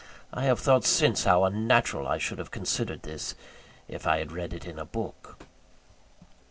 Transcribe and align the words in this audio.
I 0.33 0.45
have 0.45 0.59
thought 0.59 0.83
since 0.83 1.25
how 1.25 1.43
unnatural 1.43 2.07
I 2.07 2.17
should 2.17 2.39
have 2.39 2.49
considered 2.49 3.03
this, 3.03 3.35
if 3.87 4.07
I 4.07 4.17
had 4.17 4.31
read 4.31 4.51
it 4.51 4.65
in 4.65 4.79
a 4.79 4.83
book.) 4.85 5.45